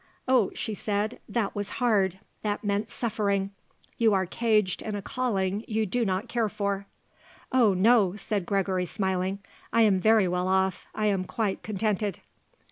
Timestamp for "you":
3.99-4.15, 5.67-5.85